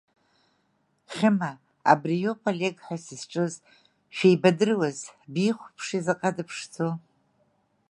Хьыма, 1.15 1.51
абри 1.91 2.15
иоуп 2.19 2.41
Олег 2.51 2.75
ҳәа 2.85 2.97
сызҿыз, 3.05 3.53
шәеибадыруаз, 4.15 4.99
бихәаԥши, 5.33 5.99
заҟа 6.05 6.29
дыԥшӡоу! 6.35 6.93